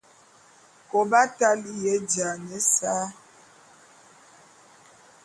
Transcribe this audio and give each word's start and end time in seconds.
Kôbata 0.89 1.45
a 1.51 1.59
li'iya 1.61 1.91
éjiane 1.97 2.51
ésa. 2.59 2.93